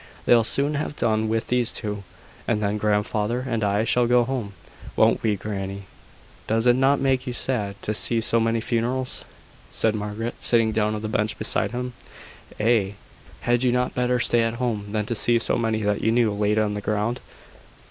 "They'll 0.25 0.43
soon 0.43 0.73
have 0.73 0.95
done 0.95 1.29
with 1.29 1.49
these 1.49 1.71
two, 1.71 2.01
and 2.47 2.63
then 2.63 2.79
grandfather 2.79 3.45
and 3.47 3.63
I 3.63 3.83
shall 3.83 4.07
go 4.07 4.23
home. 4.23 4.53
Won't 4.95 5.21
we, 5.21 5.35
granny?" 5.35 5.83
"Does 6.47 6.65
it 6.65 6.75
not 6.75 6.99
make 6.99 7.27
you 7.27 7.33
sad 7.33 7.79
to 7.83 7.93
see 7.93 8.19
so 8.19 8.39
many 8.39 8.61
funerals?" 8.61 9.23
said 9.71 9.93
Margaret, 9.93 10.33
sitting 10.39 10.71
down 10.71 10.95
on 10.95 11.03
the 11.03 11.07
bench 11.07 11.37
beside 11.37 11.69
him. 11.69 11.93
"Ay." 12.59 12.95
"Had 13.41 13.61
you 13.61 13.71
not 13.71 13.93
better 13.93 14.19
stay 14.19 14.41
at 14.41 14.55
home 14.55 14.87
than 14.91 15.05
see 15.15 15.37
so 15.37 15.55
many 15.55 15.83
that 15.83 16.01
you 16.01 16.11
knew 16.11 16.31
laid 16.31 16.57
in 16.57 16.73
the 16.73 16.81
ground?" 16.81 17.19